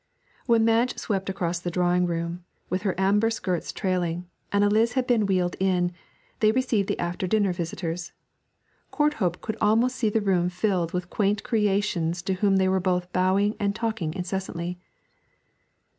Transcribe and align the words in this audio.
When 0.47 0.65
Madge 0.65 0.97
swept 0.97 1.29
across 1.29 1.59
the 1.59 1.69
drawing 1.69 2.07
room, 2.07 2.43
with 2.71 2.81
her 2.81 2.95
amber 2.99 3.29
skirts 3.29 3.71
trailing, 3.71 4.25
and 4.51 4.63
Eliz 4.63 4.93
had 4.93 5.05
been 5.05 5.27
wheeled 5.27 5.55
in, 5.59 5.91
they 6.39 6.51
received 6.51 6.87
the 6.89 6.97
after 6.97 7.27
dinner 7.27 7.53
visitors. 7.53 8.11
Courthope 8.89 9.41
could 9.41 9.57
almost 9.61 9.95
see 9.95 10.09
the 10.09 10.19
room 10.19 10.49
filled 10.49 10.91
with 10.91 11.03
the 11.03 11.09
quaint 11.09 11.43
creations 11.43 12.23
to 12.23 12.33
whom 12.33 12.55
they 12.55 12.67
were 12.67 12.79
both 12.79 13.13
bowing 13.13 13.55
and 13.59 13.75
talking 13.75 14.11
incessantly. 14.15 14.79